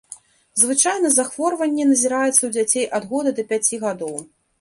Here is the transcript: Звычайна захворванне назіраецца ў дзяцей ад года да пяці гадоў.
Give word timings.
Звычайна 0.61 1.11
захворванне 1.17 1.85
назіраецца 1.91 2.31
ў 2.45 2.49
дзяцей 2.55 2.85
ад 2.99 3.03
года 3.13 3.35
да 3.41 3.45
пяці 3.53 3.81
гадоў. 3.85 4.17